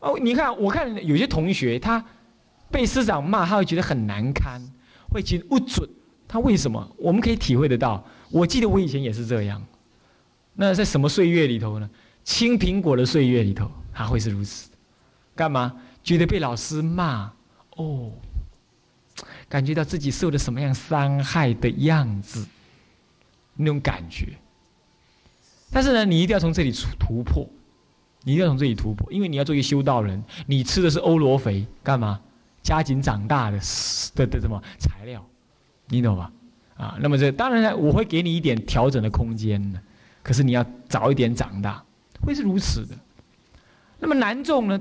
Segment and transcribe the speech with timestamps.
[0.00, 2.04] 哦，你看，我看有些同学他
[2.70, 4.62] 被师长骂，他会觉得很难堪，
[5.10, 5.88] 会觉得不准。
[6.26, 6.94] 他为什么？
[6.98, 8.04] 我们可以体会得到。
[8.30, 9.64] 我记得我以前也是这样。
[10.54, 11.88] 那在什么岁月里头呢？
[12.24, 14.70] 青苹果的岁月里头，他会是如此。
[15.34, 15.74] 干嘛？
[16.04, 17.32] 觉得被老师骂，
[17.76, 18.12] 哦，
[19.48, 22.46] 感觉到自己受了什么样伤害的样子，
[23.54, 24.28] 那种感觉。
[25.70, 27.48] 但是呢，你一定要从这里突突破，
[28.28, 32.20] 你一定要从这里突破，因为你要做一个修道人，你吃的是欧罗肥，干嘛？
[32.62, 33.58] 加紧长大的
[34.14, 35.24] 的的什么材料？
[35.86, 36.30] 你懂吧？
[36.76, 39.80] 啊，那么这当然呢，我会给你一点调整的空间的，
[40.22, 41.82] 可是你要早一点长大，
[42.20, 42.94] 会是如此的。
[43.98, 44.78] 那么男众呢？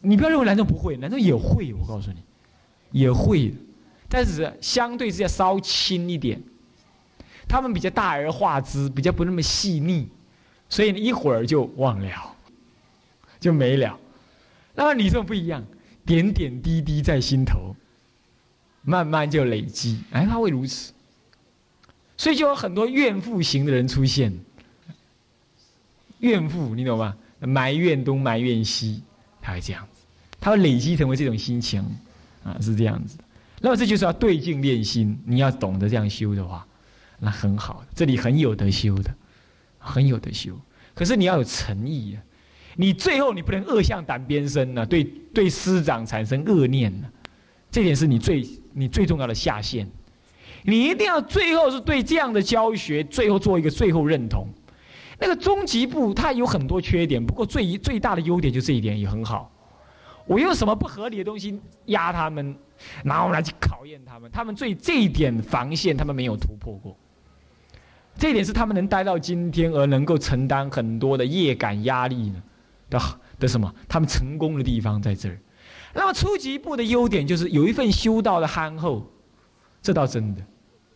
[0.00, 2.22] 你不要认为男众不会，男众也会，我告诉你，
[2.92, 3.52] 也会，
[4.08, 6.42] 但是相对之下稍轻一点。
[7.46, 10.08] 他们比较大而化之，比较不那么细腻，
[10.70, 12.35] 所以呢一会儿就忘了，
[13.46, 13.96] 就没了。
[14.74, 15.64] 那么你这不一样，
[16.04, 17.76] 点点滴滴在心头。
[18.82, 20.92] 慢慢就累积，哎，他会如此，
[22.16, 24.32] 所以就有很多怨妇型的人出现。
[26.20, 27.16] 怨妇，你懂吗？
[27.40, 29.02] 埋怨东，埋怨西，
[29.42, 30.02] 他会这样子，
[30.40, 31.82] 他会累积成为这种心情，
[32.44, 33.18] 啊，是这样子。
[33.60, 36.64] 那么这就是要对镜练心，你要懂得这样修的话，
[37.18, 39.12] 那很好，这里很有得修的，
[39.80, 40.56] 很有得修。
[40.94, 42.22] 可是你要有诚意啊，
[42.76, 45.02] 你最后你不能恶向胆边生呢，对
[45.34, 47.08] 对师长产生恶念呢，
[47.70, 48.46] 这点是你最。
[48.78, 49.88] 你最重要的下限，
[50.64, 54.46] 你一定要最后是对这样的教学，最后做一个最后认同。
[55.18, 59.50] 那个终极部它有很多缺点，不过最最大的优点就这一点也很好。
[60.26, 62.54] 我用什么不合理的东西压他们，
[63.02, 66.94] 然后来去考验他们，他们最这一点防线他们没有突破过。
[68.18, 72.42] 这一点是他们能待到今天而能够承担很多的业感压力呢
[72.90, 73.00] 的
[73.38, 73.72] 的什么？
[73.88, 75.38] 他们成功的地方在这儿。
[75.94, 79.10] 那么初级部的优点就是有一份修道的憨厚，
[79.80, 80.42] 这倒真的，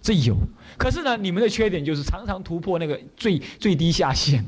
[0.03, 0.37] 这有。
[0.77, 4.45] 可是呢，你们的缺点就是常常突破那个最最低下限，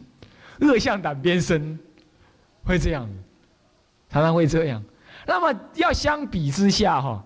[0.60, 1.78] 恶向胆边生，
[2.64, 3.08] 会这样，
[4.10, 4.82] 常常会这样。
[5.26, 7.24] 那么要相比之下哈，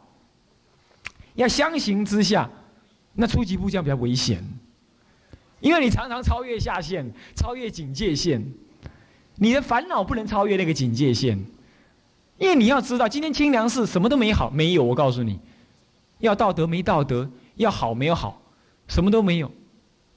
[1.34, 2.48] 要相形之下，
[3.15, 4.44] 那初级部这样比较危险，
[5.60, 8.47] 因为你常常超越下限，超越警戒线，
[9.36, 11.38] 你的烦恼不能超越那个警戒线。
[12.38, 14.84] 因为你要知道，今天清凉寺什么都没好，没有。
[14.84, 15.38] 我告诉你，
[16.19, 18.42] 要道德没道德，要好没有好，
[18.88, 19.50] 什么都没有。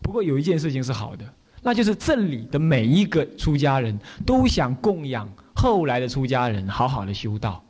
[0.02, 1.24] 不过有一件事情是好的，
[1.62, 7.64] 那就是镇里的每一个出家人都想供养后来的出家人，好好的修道，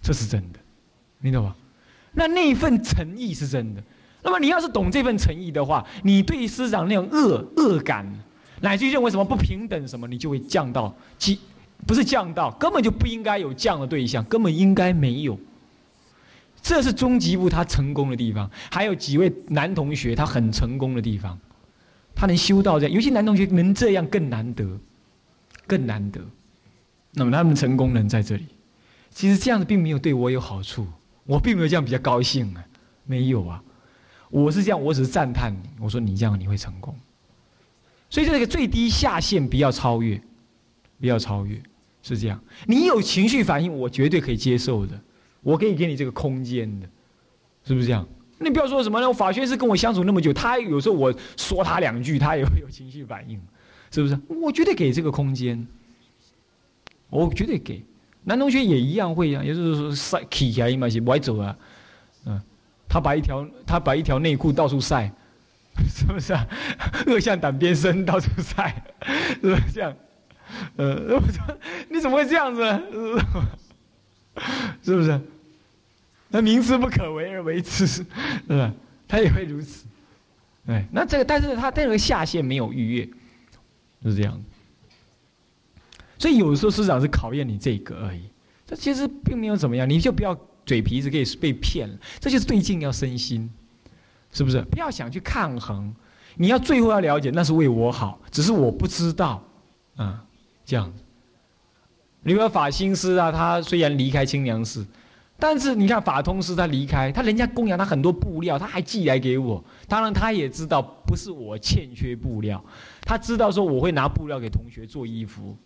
[0.00, 0.58] 这是真的，
[1.18, 1.54] 明白吗？
[2.12, 3.82] 那那份诚意是真的。
[4.22, 8.06] 那么你要是懂这份诚意的话，你对师长那种恶恶感，
[8.60, 11.38] 乃至于认为什么不平等什么，你就会降到其。
[11.86, 15.40] 不是降到，根本就不应该有降的对象，根本应该没有。
[16.60, 21.38] 这是中极部他成功的地方，还有几位男同学他很成功的地方，
[22.14, 24.78] 他能修到这样，尤其男同学能这样更难得，
[25.66, 26.20] 更难得。
[27.12, 28.44] 那么他们成功人在这里，
[29.10, 30.86] 其实这样子并没有对我有好处，
[31.24, 32.62] 我并没有这样比较高兴啊，
[33.06, 33.62] 没有啊，
[34.28, 36.94] 我是这样，我只是赞叹你，我说你这样你会成功，
[38.10, 40.20] 所以这个最低下限不要超越，
[41.00, 41.58] 不要超越。
[42.02, 44.98] 是这样，你有情绪反应，我绝对可以接受的，
[45.42, 46.88] 我可以给你这个空间的，
[47.62, 48.08] 是不是这样？
[48.38, 49.12] 你不要说什么呢？
[49.12, 53.38] 法学是跟我相处那么久，他有时候我说他两句，他也会有情绪反应，
[53.90, 54.18] 是不是？
[54.28, 55.68] 我绝对给这个空间，
[57.10, 57.84] 我绝对给。
[58.24, 61.54] 男同学也一样会啊，也就是说晒起来嘛，是歪走啊，
[62.24, 62.40] 嗯，
[62.88, 65.12] 他把一条他把一条内裤到处晒，
[65.88, 66.46] 是不是啊？
[67.06, 68.82] 恶向胆边生，到处晒，
[69.40, 69.94] 是不是这样？
[70.76, 71.58] 呃，我 说
[71.88, 72.62] 你怎么会这样子？
[74.82, 75.20] 是不是？
[76.28, 78.04] 那明知不可为而为之，是
[78.48, 78.72] 吧？
[79.08, 79.86] 他也会如此。
[80.66, 83.06] 哎，那这个，但是他这个下限没有逾越，
[84.04, 84.40] 就是这样。
[86.18, 88.22] 所以有的时候师长是考验你这个而已，
[88.66, 91.98] 这其实并没有怎么样，你就不要嘴皮子可以被骗了。
[92.20, 93.50] 这就是对镜要身心，
[94.32, 94.60] 是不是？
[94.62, 95.94] 不要想去抗衡，
[96.36, 99.42] 你要最后要了解，那是为我好，只是我不知道，
[99.96, 100.24] 啊。
[100.64, 100.92] 这样，
[102.22, 104.86] 你说法心师啊，他虽然离开清凉寺，
[105.36, 109.64] 但是你看法通师他离开，他人家供养他很多布料，他还寄来给我。
[109.88, 112.62] 当然他也知道不是我欠缺布料，
[113.02, 115.56] 他知道说我会拿布料给同学做衣服，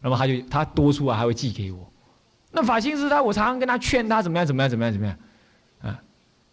[0.00, 1.86] 那么他就他多出来还会寄给我。
[2.52, 5.14] 那法心师他，我常常跟他劝他怎么样怎么样怎么样怎么样，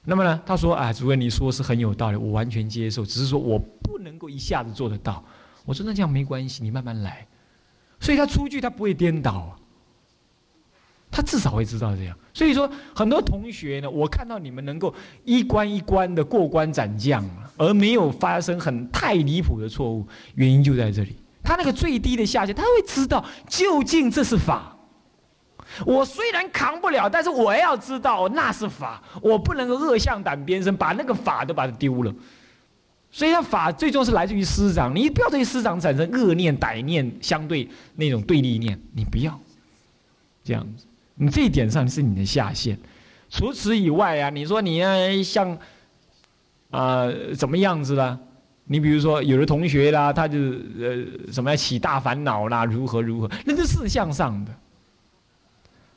[0.04, 5.24] 那么呢，他说啊，主任你说是很有道理，我完全接受，只是说我不能够一下子做得到。
[5.64, 7.28] 我说那这样没关系，你慢慢来。
[8.00, 9.56] 所以他出去他不会颠倒，
[11.12, 12.18] 他至少会知道这样。
[12.34, 14.92] 所以说，很多同学呢，我看到你们能够
[15.24, 17.24] 一关一关的过关斩将，
[17.58, 21.16] 而没有发生很太离谱的错误，原因就在这里。
[21.44, 24.76] 他那个最低的下限，他会知道究竟这是法。
[25.86, 32.14] 我虽然扛不了，但是我要知道那是法，我不能够恶向胆边生，把那个法都把它丢了。
[33.14, 39.38] 所以，法最终是来自于师长，你不要对师长产生恶念、歹念，相对那种对立念，你不要
[40.44, 40.86] 这样子。
[41.16, 42.78] 你这一点上是你的下限。
[43.30, 44.90] 除此以外啊，你说你要
[45.24, 45.58] 像
[46.70, 47.06] 啊
[47.38, 48.18] 怎么样子啦？
[48.66, 54.52] 你比如说有的同学啦，他就呃什么要起大烦恼啦，如何如何，那是事项上的。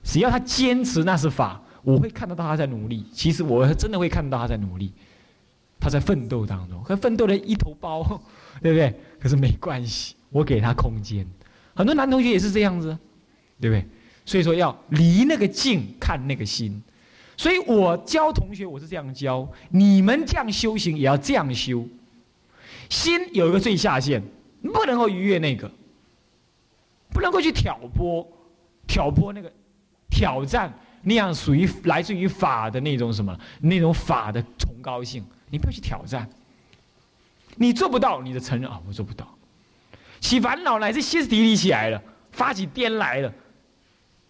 [0.05, 3.05] 只要他坚持那是法，我会看得到他在努力。
[3.13, 4.93] 其实我真的会看得到他在努力，
[5.81, 8.03] 他在奋斗当中，可奋斗的一头包，
[8.63, 8.95] 对不对？
[9.19, 11.27] 可是没关系，我给他空间。
[11.75, 12.97] 很多男同学也是这样子，
[13.59, 13.85] 对不对？
[14.27, 16.83] 所以说要离那个境看那个心。
[17.37, 21.85] 所以我教同学我是这样教，你们这样修行也要这样修。
[22.89, 24.23] 心有一个最下限，
[24.63, 25.71] 不能够逾越那个，
[27.11, 28.27] 不能够去挑拨，
[28.87, 29.51] 挑拨那个。
[30.15, 30.73] 挑战
[31.03, 36.29] 那样属于来自于法的那种什么那种法的崇高性，你不要去挑战。
[37.57, 39.27] 你做不到，你的承认啊，我做不到。
[40.21, 42.01] 起烦恼乃是歇斯底里起来了，
[42.31, 43.33] 发起癫来了，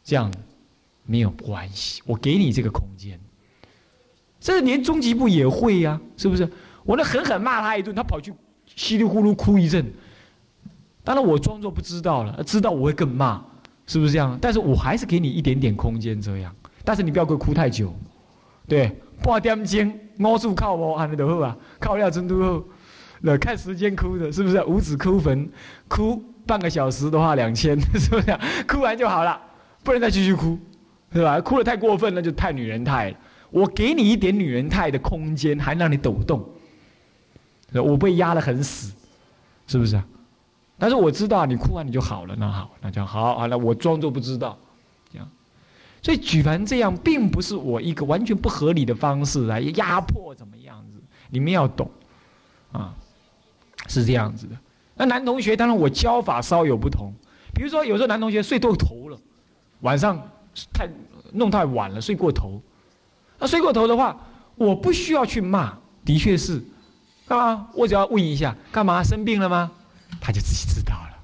[0.03, 0.33] 这样
[1.05, 3.21] 没有关系，我给你这个空间。
[4.41, 6.49] 这连终极部也会呀，是不是？
[6.83, 8.33] 我那狠狠骂他一顿，他跑去
[8.75, 9.93] 稀里呼噜哭一阵。
[11.03, 13.43] 当然我装作不知道了，知道我会更骂。
[13.87, 14.39] 是不是这样？
[14.41, 16.55] 但是我还是给你一点点空间，这样。
[16.85, 17.95] 但是你不要给我哭太久，
[18.69, 18.91] 对，
[19.23, 22.65] 半点钟，摸住靠我，安尼就好啊，靠了真都好。
[23.21, 24.63] 那看时间哭的，是不是？
[24.65, 25.49] 五指哭坟，
[25.89, 28.39] 哭半个小时的话两千， 是不是？
[28.69, 29.41] 哭完就好了，
[29.83, 30.59] 不能再继续哭，
[31.13, 31.41] 是吧？
[31.41, 33.17] 哭的太过分，那就太女人态了。
[33.51, 36.45] 我给你一点女人态的空间，还让你抖动，
[37.73, 38.93] 我被压得很死，
[39.67, 40.05] 是不是啊？
[40.85, 44.59] 但是我知道你哭完你就好了，那好，那就好，好了，我装作不知道，
[45.11, 45.27] 这样。
[46.03, 51.01] 所以举凡这样，并不是我一个完全不合理的方式来压迫怎么样子，
[51.31, 51.91] 你们要懂，
[52.71, 52.93] 啊，
[53.89, 54.55] 是这样子的。
[54.95, 57.15] 那男同学，当然我教法稍有不同，
[57.55, 59.19] 比如说有时候男同学睡过头了，
[59.81, 60.21] 晚上
[60.71, 60.87] 太
[61.33, 62.61] 弄太晚了，睡过头，
[63.39, 64.15] 那睡过头的话，
[64.57, 66.63] 我不需要去骂，的确是，
[67.29, 67.67] 啊？
[67.73, 69.03] 我只要问一下，干嘛？
[69.03, 69.73] 生病了吗？
[70.21, 71.19] 他就自己知道了，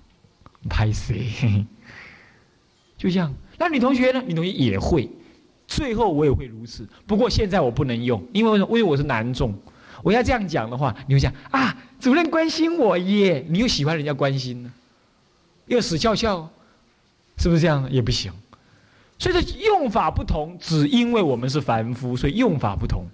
[0.69, 1.67] 拍谁？
[2.97, 3.35] 就这样。
[3.59, 4.23] 那女同学呢？
[4.27, 5.09] 女同学也会。
[5.67, 6.89] 最后我也会如此。
[7.07, 9.55] 不过现在我不能用，因为因为我是男众。
[10.03, 14.73] 我要这样讲的话，你会讲啊，主任关心我耶，你又喜欢人家关心呢，
[15.67, 16.49] 又死翘翘，
[17.37, 17.87] 是不是这样？
[17.91, 18.33] 也不行。
[19.19, 23.05] 所以说用法不同，只因为我们是凡夫，所以用法不同。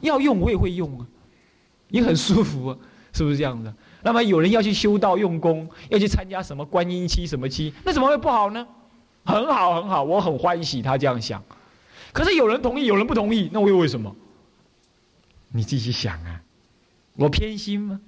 [0.00, 1.06] 要用我也会用啊，
[1.88, 2.76] 也很舒服啊，
[3.14, 3.74] 是不是这样的？
[4.06, 8.64] 那么有人要去修道用功，要去参加什么观音期什么期，那怎么会不好呢？
[9.24, 11.42] 很好很好，我很欢喜他这样想。
[12.12, 14.14] 可是有人同意，有人不同意，那我又为什么？
[15.48, 16.40] 你自己想啊，
[17.16, 18.00] 我偏心吗？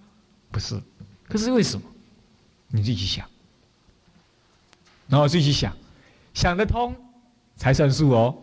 [0.53, 0.81] 不是，
[1.29, 1.85] 可是为什么？
[2.69, 3.27] 你自己想，
[5.09, 5.73] 然后自己想，
[6.33, 6.95] 想得通
[7.57, 8.39] 才算数哦，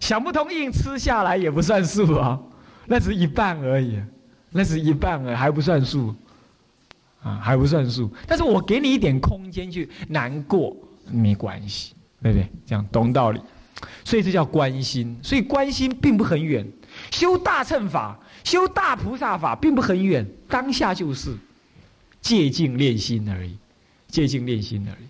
[0.00, 2.38] 想不通硬吃下来也不算数啊，
[2.84, 3.98] 那只一半而已，
[4.50, 6.14] 那是一半而已，还不算数。
[7.22, 10.74] 啊，还不算数，但是我给你一点空间去难过，
[11.10, 12.48] 没关系，对不对？
[12.66, 13.40] 这样懂道理，
[14.04, 15.18] 所以这叫关心。
[15.22, 16.66] 所以关心并不很远，
[17.10, 21.36] 修大乘法、修大菩萨法并不很远，当下就是
[22.22, 23.54] 借境练心而已，
[24.08, 25.06] 借境练心而已。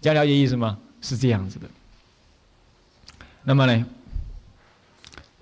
[0.00, 0.76] 这样了解意思吗？
[1.00, 1.68] 是这样子的。
[3.44, 3.86] 那么呢，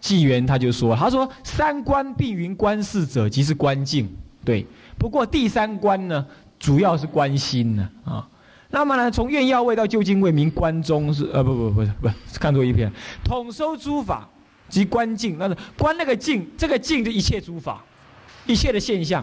[0.00, 4.14] 纪元他就说：“他说三观必云观世者，即是观境。”
[4.44, 4.66] 对。
[4.98, 6.26] 不过第三关呢，
[6.58, 8.28] 主要是关心呢啊。
[8.70, 12.90] 那么呢，从愿要位到究竟为，名关中是呃不不不是不是看错一篇，
[13.22, 14.26] 统收诸法
[14.68, 17.84] 及观境，那是观那个境，这个境就一切诸法，
[18.46, 19.22] 一切的现象，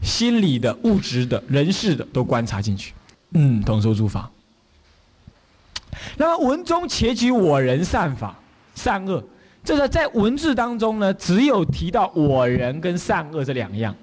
[0.00, 2.94] 心理的、物质的、人事的都观察进去。
[3.32, 4.30] 嗯，统收诸法。
[6.16, 8.34] 那么文中且举我人善法
[8.74, 9.22] 善恶，
[9.62, 13.94] 这个在文字当中呢，只有提到我人跟善恶这两样。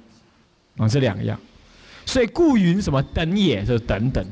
[0.77, 1.39] 啊，这两样，
[2.05, 4.25] 所以故云什么等也，是等等。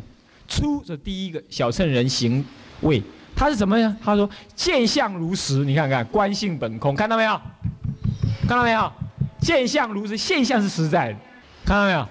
[0.48, 2.46] 出是第一个小乘人行
[2.82, 3.02] 位，
[3.36, 3.96] 他是什么呀？
[4.04, 7.42] 他说见相如实，你看看观性本空，看到没有？
[8.48, 8.92] 看到没有？
[9.40, 11.18] 见相如实，现象是实在的，
[11.66, 12.08] 看到没有？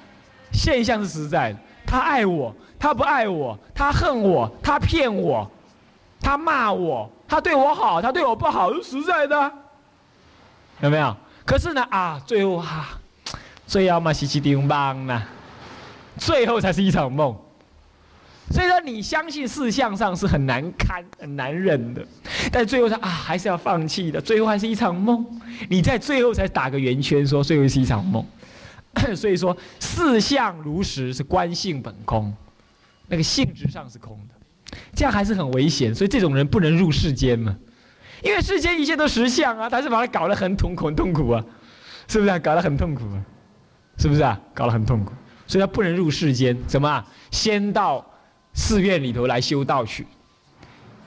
[0.52, 1.58] 现象是实在的。
[1.86, 5.48] 他爱我，他不爱我，他恨我，他骗我，
[6.20, 9.52] 他骂我，他对我好，他对我不好，是实在的，
[10.80, 11.16] 有没有？
[11.46, 12.98] 可是呢，啊，最后哈，
[13.74, 15.20] 最后嘛，是七丁棒呢，
[16.16, 17.36] 最后才是一场梦。
[18.52, 22.06] 所以说，你相信事相上是很难堪、很难忍的，
[22.52, 24.20] 但最后说啊，还是要放弃的。
[24.20, 25.26] 最后还是一场梦，
[25.68, 28.24] 你在最后才打个圆圈，说最后是一场梦。
[29.16, 32.32] 所以说，事相如实是观性本空，
[33.08, 35.92] 那个性质上是空的，这样还是很危险。
[35.92, 37.56] 所以这种人不能入世间嘛，
[38.22, 41.44] 因为世间一切都实相啊，他是把他搞得很痛苦、很痛苦啊，
[42.06, 42.38] 是不是啊？
[42.38, 43.18] 搞得很痛苦啊，
[43.98, 44.40] 是不是啊？
[44.52, 45.12] 搞得很痛苦，
[45.46, 46.56] 所以他不能入世间。
[46.66, 47.06] 怎么啊？
[47.30, 48.04] 先到。
[48.56, 50.06] 寺院里头来修道去，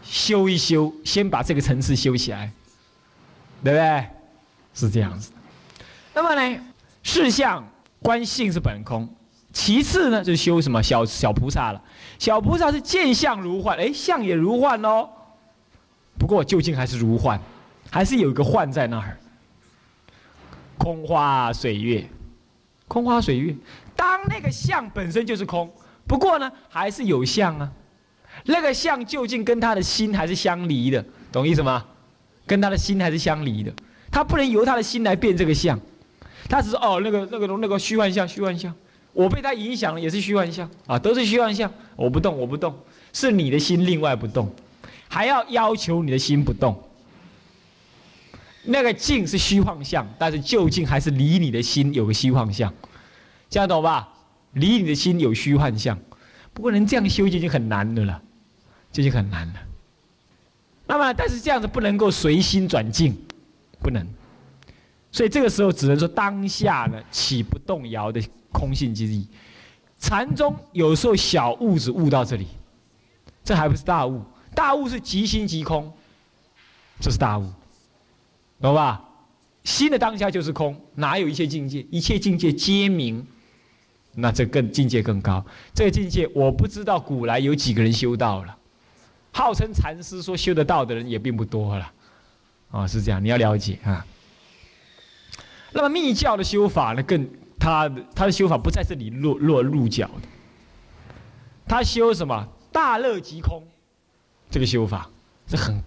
[0.04, 2.52] 修一修，先把这个层次修起来，
[3.64, 4.06] 对不对？
[4.74, 5.32] 是这样子。
[6.14, 6.60] 那么呢，
[7.04, 7.66] 事相
[8.02, 9.08] 观性是本空，
[9.54, 11.82] 其次呢，就修什么小小菩萨了。
[12.20, 15.08] 小菩萨是见相如幻，哎，相也如幻哦。
[16.20, 17.40] 不过究竟还是如幻，
[17.90, 19.18] 还是有一个幻在那儿。
[20.78, 22.06] 空花水月，
[22.88, 23.56] 空花水月，
[23.96, 25.70] 当那个相本身就是空。
[26.08, 27.70] 不过呢，还是有相啊，
[28.46, 31.86] 那个相究竟跟他的心还是相离的，懂意思吗？
[32.46, 33.74] 跟他的心还是相离的，
[34.10, 35.78] 他不能由他的心来变这个相，
[36.50, 38.74] 他只是哦那个那个那个虚幻相，虚幻相，
[39.12, 42.74] 我被他影响了也是虚幻相啊，都是虚幻相，我不动我不动，
[43.12, 44.50] 是你的心另外不动，
[45.10, 46.82] 还要要求你的心不动，
[48.68, 52.74] 那个静是虚幻相，但是究竟还是离你的心有个虚幻相，
[53.50, 54.08] 这样懂吧？
[54.54, 55.98] 离你的心有虚幻相，
[56.54, 58.22] 不过能这样修就已经很难的了，
[58.92, 59.54] 这就很难了。
[60.88, 63.16] 那么，但是这样子不能够随心转境，
[63.82, 64.08] 不能。
[65.12, 68.22] 所以这个时候只能说当下呢起不动摇的
[68.52, 69.28] 空性之意。
[70.00, 72.48] 禅宗有时候小悟子悟到这里，
[73.44, 74.22] 这还不是大悟，
[74.56, 75.92] 大悟是即心即空，
[77.00, 77.52] 这是大悟，
[78.62, 79.04] 懂吧？
[79.64, 81.86] 心的当下就是空，哪有一切境界？
[81.92, 83.26] 一切境界皆明。
[84.20, 85.46] 那这更境界更高，
[85.76, 88.58] 这个境界我不知道古来有几个人修到了，
[89.32, 91.92] 号称禅师说修得到的人也并不多了，
[92.72, 94.04] 啊，是这样，你要了解啊。
[95.72, 100.28] 那么密教的修法呢，更他他的修法不在这里落落入脚的，
[101.68, 103.62] 他修什么大乐即空，
[104.50, 105.08] 这个修法
[105.48, 105.80] 是很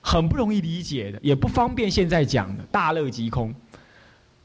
[0.00, 3.54] 很不容易理解的，也不方便现在讲的大乐即空。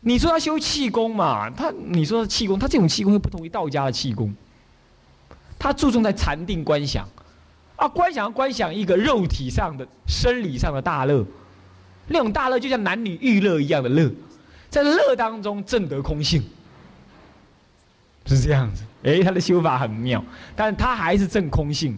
[0.01, 1.49] 你说他修气功嘛？
[1.49, 4.35] 他你说气功，他这种气功又不同于道家的气功。
[5.57, 7.07] 他注重在禅定观想，
[7.77, 11.25] 啊，观想观想一个肉体上的、生理上的大乐，
[12.07, 14.11] 那种大乐就像男女欲乐一样的乐，
[14.69, 16.43] 在乐当中证得空性，
[18.25, 18.83] 是这样子。
[19.03, 20.21] 哎，他的修法很妙，
[20.53, 21.97] 但他还是证空性，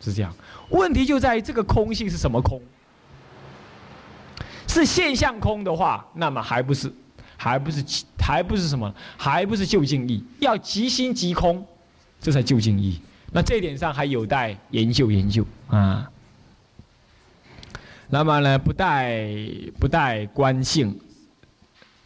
[0.00, 0.32] 是这样。
[0.70, 2.62] 问题就在于这个空性是什么空？
[4.72, 6.92] 是现象空的话，那么还不是。
[7.34, 7.84] 还不是
[8.20, 11.66] 还不是什么，还不是就近义，要即心即空，
[12.20, 13.00] 这才就近义。
[13.32, 16.08] 那这一点上还有待研究研究啊。
[18.08, 19.26] 那么呢，不带
[19.80, 20.96] 不带观性，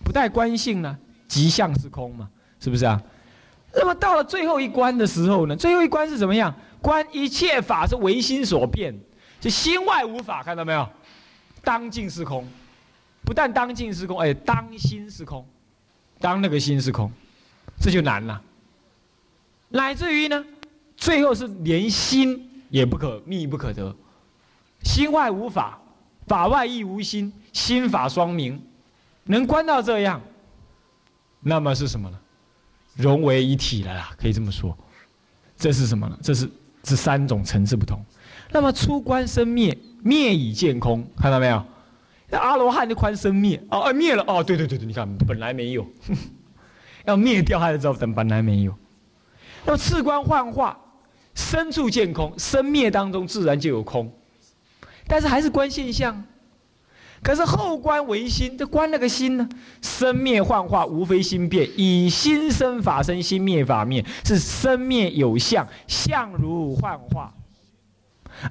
[0.02, 0.96] 不带观性呢，
[1.28, 2.98] 即相是空嘛，是不是啊？
[3.74, 6.54] 那么到了最后一关的时候呢，最后一关是怎么样？
[6.80, 8.98] 观一切法是唯心所变，
[9.38, 10.88] 就心外无法，看到没有？
[11.66, 12.46] 当尽是空。
[13.24, 15.44] 不但当尽是空，哎，当心是空，
[16.20, 17.10] 当那个心是空，
[17.80, 18.40] 这就难了。
[19.70, 20.44] 乃至于呢，
[20.96, 23.92] 最后是连心也不可密不可得，
[24.84, 25.76] 心外无法，
[26.28, 28.62] 法外亦无心，心法双明，
[29.24, 30.22] 能观到这样，
[31.40, 32.18] 那么是什么呢？
[32.94, 34.78] 融为一体了啦，可以这么说。
[35.56, 36.16] 这是什么呢？
[36.22, 36.48] 这是
[36.80, 38.00] 这三种层次不同。
[38.52, 41.64] 那么出观生灭，灭已见空，看到没有？
[42.28, 45.86] 那阿罗汉的宽生灭哦，灭了哦，对对对对，你看本来没有，
[47.04, 48.74] 要灭掉还是知道等本来没有。
[49.64, 50.78] 那么次观幻化，
[51.34, 54.12] 生处见空，生灭当中自然就有空，
[55.06, 56.24] 但是还是观现象。
[57.22, 59.48] 可是后观唯心，这观那个心呢？
[59.80, 67.32] 生灭幻化无非心变，以心生法生，心灭法灭，是生灭有相，相如幻化。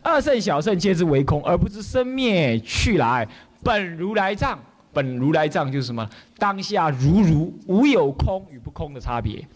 [0.01, 3.27] 二圣小圣皆之为空，而不知生灭去来。
[3.63, 4.59] 本如来藏，
[4.93, 6.07] 本如来藏就是什么？
[6.37, 9.47] 当下如如无有空与不空的差别。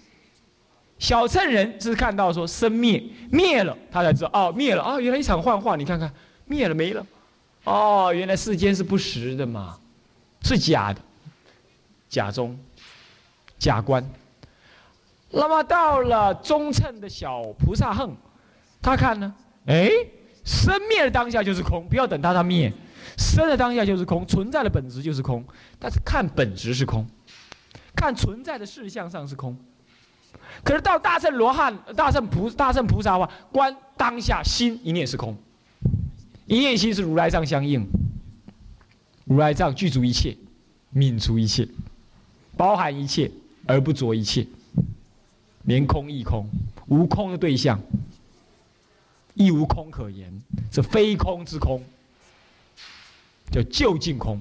[0.97, 6.11] 小乘人是看到说生灭灭了，他才知道哦灭了啊，原来一场幻化，你看看
[6.45, 7.05] 灭了没了，
[7.63, 9.77] 哦原来世间是不实的嘛，
[10.41, 10.99] 是假的，
[12.09, 12.59] 假中
[13.57, 14.03] 假观。
[15.31, 18.13] 那么到了中乘的小菩萨横，
[18.81, 19.33] 他看呢，
[19.67, 19.89] 哎
[20.49, 22.73] 生灭的当下就是空，不要等它它灭，
[23.19, 25.45] 生的当下就是空，存在的本质就是空，
[25.77, 27.05] 但是看本质是空，
[27.95, 29.55] 看存在的事项上是空。
[30.63, 35.37] 可是到大圣罗汉、大圣菩、大圣菩萨的话，观当下心一念是空，
[36.47, 37.85] 一念心是如来藏相应，
[39.25, 40.35] 如来藏具足一切，
[40.95, 41.67] 泯除一切，
[42.57, 43.29] 包含一切
[43.67, 44.47] 而不着一切，
[45.65, 46.49] 连空亦空，
[46.87, 47.79] 无空的对象，
[49.39, 50.29] 亦无空可言，
[50.69, 51.81] 是非空之空，
[53.49, 54.39] 叫究竟空。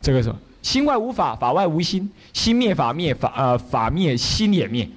[0.00, 0.32] 这个是。
[0.62, 2.08] 心外无法，法外无心。
[2.32, 4.88] 心灭法灭，法呃法灭心也灭。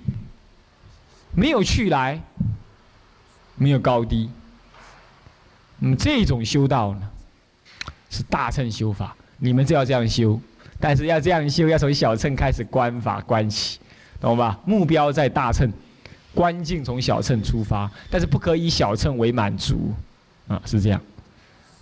[1.35, 2.21] 没有去来，
[3.55, 4.29] 没有高低。
[5.79, 7.09] 那么这种修道呢，
[8.09, 9.15] 是大乘修法。
[9.37, 10.39] 你们就要这样修，
[10.79, 13.79] 但是要这样修，要从小乘开始观法观起，
[14.19, 14.59] 懂吧？
[14.65, 15.71] 目标在大乘，
[16.33, 19.93] 观境从小乘出发，但是不可以小乘为满足，
[20.47, 20.99] 啊，是这样。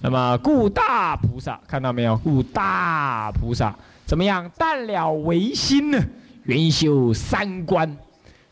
[0.01, 2.17] 那么，故大菩萨看到没有？
[2.17, 4.49] 故大菩萨怎么样？
[4.57, 6.03] 淡了唯心呢？
[6.45, 7.95] 原修三观，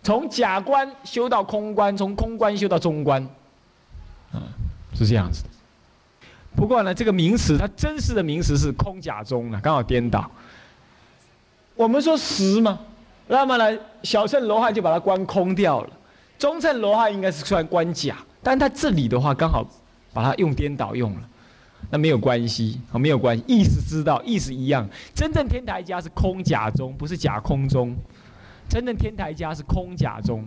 [0.04, 3.22] 从假观修到空观，从空观修到中观，
[4.32, 4.38] 啊，
[4.94, 5.44] 是这样子。
[6.56, 10.30] 不过呢，这个名词它真实的名词是空假中啊，刚好颠倒。
[11.76, 12.78] 我们说实嘛，
[13.32, 15.90] 那么呢，小乘罗汉就把它关空掉了，
[16.40, 19.64] 中乘罗汉应该是算关假，但它这里的话刚好
[20.12, 21.22] 把它用颠倒用了。
[21.92, 24.88] 那没有关系，啊，没有关系，意思知道，意思一样。
[25.14, 27.96] 真正天台家是空假中，不是假空中。
[28.68, 30.44] 真正天台家是空假中，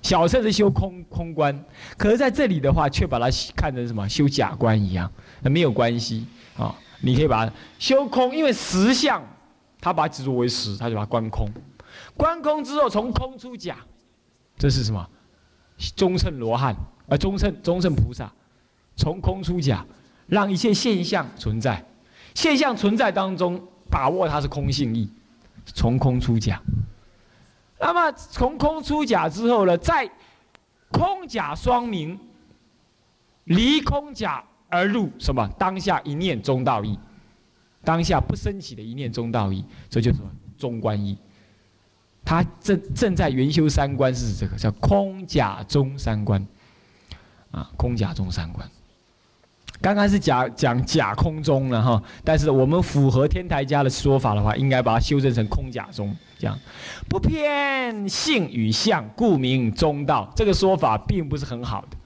[0.00, 1.58] 小乘是修空空观，
[1.96, 3.26] 可是在这里的话，却把它
[3.56, 5.10] 看成什么修假观一样。
[5.40, 9.22] 那没有关系啊，你可以把它修空，因为实相，
[9.80, 11.50] 他把它执着为实，他就把它观空。
[12.16, 13.76] 观空之后，从空出假，
[14.56, 15.08] 这是什么？
[15.96, 16.74] 中乘罗汉，
[17.08, 18.32] 啊，中乘中乘菩萨，
[18.96, 19.84] 从空出假。
[20.26, 21.82] 让一切现象存在，
[22.34, 23.58] 现象存在当中，
[23.90, 25.10] 把握它是空性意，
[25.64, 26.60] 从空出假。
[27.80, 30.06] 那么从空出假之后呢，在
[30.90, 32.20] 空假双明，
[33.44, 35.48] 离空假而入什么？
[35.58, 36.98] 当下一念中道义，
[37.82, 40.18] 当下不升起的一念中道义，这就是
[40.58, 41.16] 中观义。
[42.28, 46.46] 他正正在元修三观是这个叫空假中三观，
[47.50, 48.68] 啊，空假中三观。
[49.80, 56.58] 刚刚是讲讲假空中了哈，但是我们符合天台家的说法的话，应该把它修正成空假中，这样
[57.08, 60.30] 不偏性与相，故名中道。
[60.36, 61.96] 这个说法并不是很好的，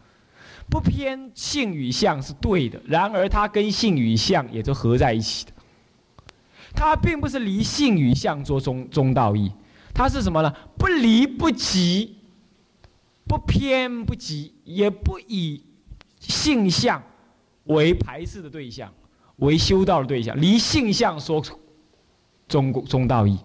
[0.71, 5.53] 不偏性与相是对的，然而它跟性与相也都合在一起的，
[6.77, 9.51] 它并不是离性与相做中中道义，
[9.95, 10.55] 它是什么呢？
[10.79, 12.17] 不离不及，
[13.27, 15.63] 不偏不及，也不以
[16.19, 17.03] 性相。
[17.67, 18.93] 为排斥的对象，
[19.37, 21.41] 为修道的对象，离性相说
[22.49, 23.39] 中中道义，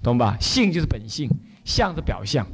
[0.00, 0.36] 懂吧？
[0.40, 1.28] 性就是本性，
[1.64, 2.46] 相是表象。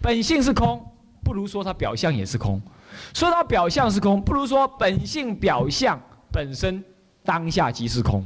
[0.00, 0.80] 本性是空，
[1.24, 2.60] 不如说它表象也是空；
[3.12, 6.84] 说它表象是空，不如说本性表象本身
[7.24, 8.24] 当下即是空。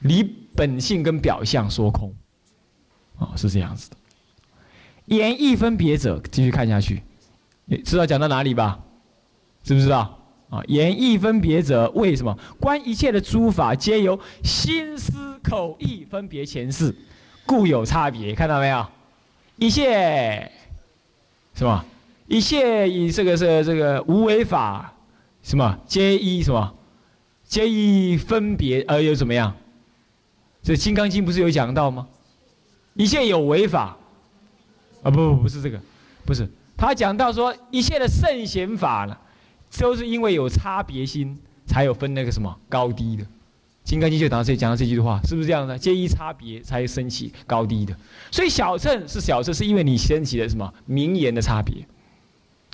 [0.00, 0.22] 离
[0.54, 2.14] 本性跟表象说空，
[3.18, 3.96] 啊，是这样子的。
[5.06, 7.02] 言意分别者，继续看下去，
[7.64, 8.78] 你知道讲到哪里吧？
[9.62, 10.18] 知不知道？
[10.50, 12.38] 啊，言意分别者，为什么？
[12.58, 16.94] 观一切的诸法，皆由心思口意分别前世，
[17.44, 18.34] 故有差别。
[18.34, 18.86] 看到没有？
[19.56, 20.50] 一切
[21.54, 21.84] 什么？
[22.26, 24.92] 一切以这个是这个无为法，
[25.42, 25.78] 什么？
[25.86, 26.74] 皆依什么？
[27.44, 29.54] 皆依分别而又怎么样？
[30.62, 32.06] 这《金刚经》不是有讲到吗？
[32.98, 33.96] 一切有为法，
[35.02, 35.80] 啊不不不是这个，
[36.26, 39.16] 不是他讲到说一切的圣贤法呢。
[39.78, 43.22] 都是因为有差别心，才有分那个什么高低的，
[43.84, 45.78] 《金刚经》就讲到这讲到这句话，是不是这样的？
[45.78, 47.94] 皆依差别才升起高低的。
[48.30, 51.74] 所以小乘是小乘，是因为你升起的什么名言的差别，《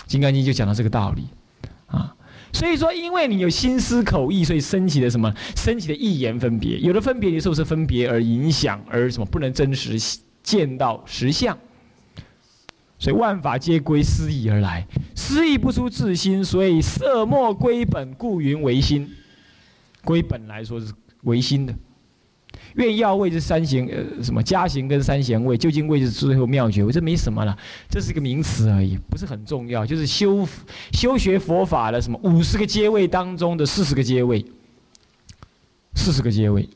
[0.07, 1.44] 金刚经》就讲到这个道理啊。
[2.65, 9.99] 所以说，因为你有心思口意，所以升起的什么升起的意言分别，有了分别，你是不是分别而影响而什么不能真实
[10.43, 11.59] 见到实相？
[12.99, 19.11] 所以万法皆归思意而来，思意不出自心，所以色莫归本，故云为心。
[20.03, 20.91] 归本来说是
[21.25, 21.75] 唯心的。
[22.75, 27.57] 愿要位是三贤，呃，什么加行跟三贤位，究竟位是最后妙觉我，这没什么了，
[27.89, 29.85] 这是个名词而已，不是很重要。
[29.87, 30.47] 就是修
[30.93, 34.45] 修学佛法的什么五十个阶位当中的四十个阶位，
[35.95, 36.69] 四十个阶位。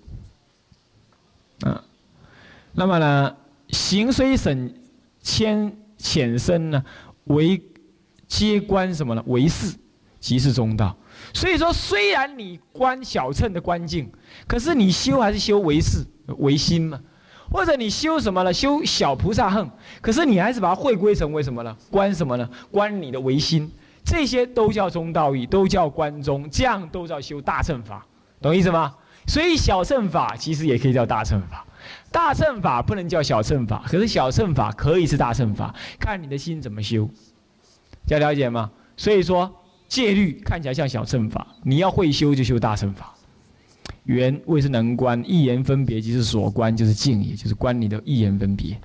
[1.61, 1.85] 啊，
[2.73, 3.37] 那么呢，
[3.69, 4.75] 行虽省
[5.23, 5.73] 千。
[6.01, 6.85] 浅深呢，
[7.25, 7.61] 为
[8.29, 9.25] 皆观什么呢？
[9.27, 9.75] 为是，
[10.21, 10.97] 即是中道。
[11.33, 14.11] 所以说，虽然你观小乘的观境，
[14.47, 16.05] 可是你修还是修唯识、
[16.39, 17.01] 唯心嘛？
[17.51, 18.53] 或者你修什么呢？
[18.53, 21.75] 修小菩萨恨，可是你还是把它汇归成为什么呢？
[21.91, 22.49] 观什么呢？
[22.71, 23.71] 观你的唯心，
[24.05, 28.05] 这些都叫中道义，都叫观中，这样都叫修大乘法，
[28.43, 28.95] 懂意思吗？
[29.27, 31.67] 所以小乘法其实也可以叫大乘法，
[32.11, 37.09] 大乘法不能叫小乘法，可是小乘法可以是大乘法，看你的心怎么修，
[38.09, 38.71] 要了解吗？
[38.97, 39.55] 所以说。
[39.89, 43.15] 戒律看起来像小乘法，你要会修就修大乘法。
[44.05, 48.79] 缘谓是能观，一言分别即是所观，就是静，也就是观你的一言分别，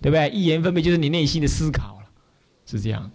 [0.00, 0.30] 对不对？
[0.30, 2.06] 一言分别就是你内心的思考了，
[2.64, 3.10] 是这样。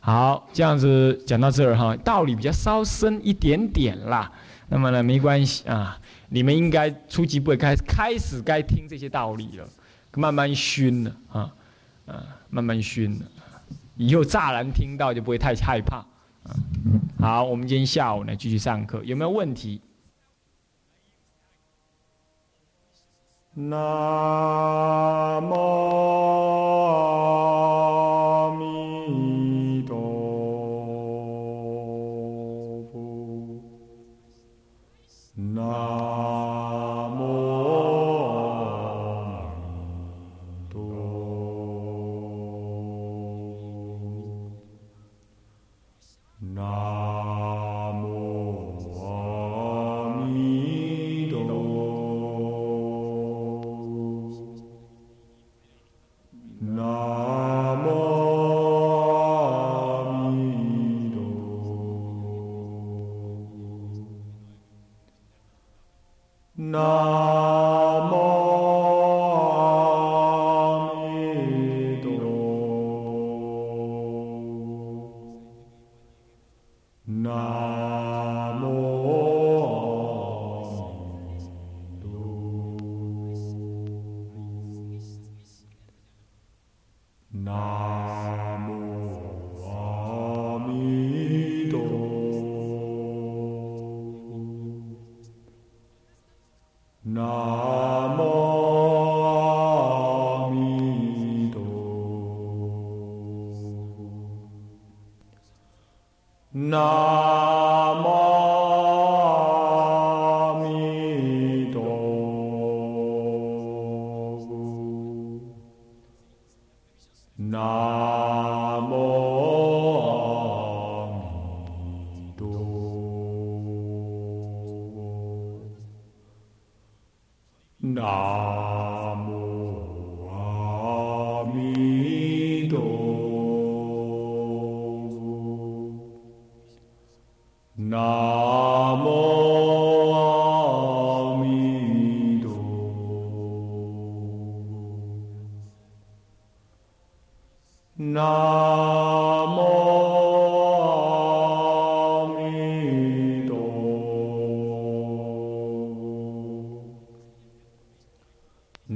[0.00, 4.30] 好，这样子讲到这儿哈，道理比较稍深一点点啦。
[4.68, 9.68] 那么呢，没关系啊，你们应该初级不会开开始该听这些道理了，
[10.14, 11.52] 慢慢熏了啊
[12.06, 13.26] 啊，慢慢熏了，
[13.96, 16.04] 以后乍然听到就不会太害怕。
[17.18, 19.80] 好，我们今天下午呢继续上课，有没有问题？
[23.54, 26.33] 南无。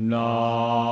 [0.08, 0.87] No.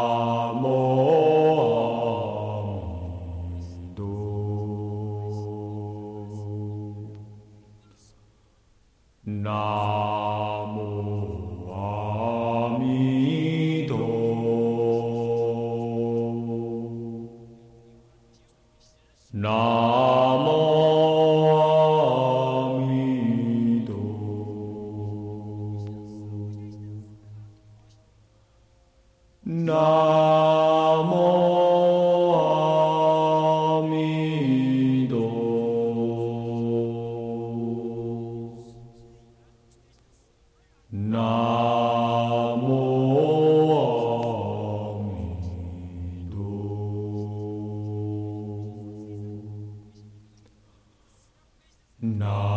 [52.19, 52.56] No.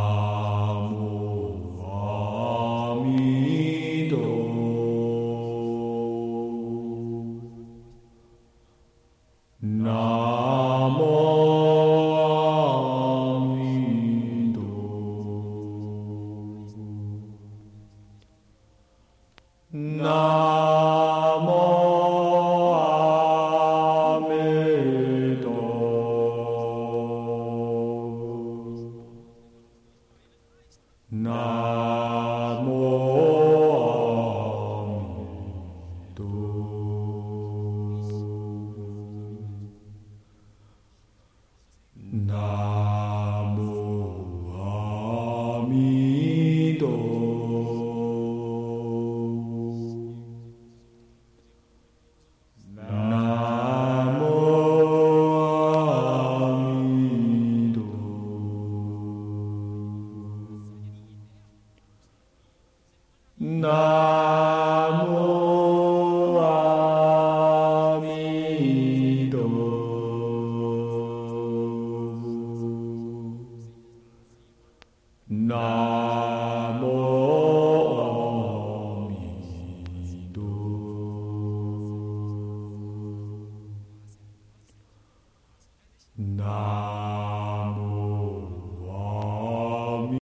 [42.02, 42.79] No.